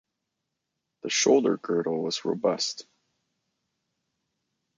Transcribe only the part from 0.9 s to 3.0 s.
The shoulder girdle was robust.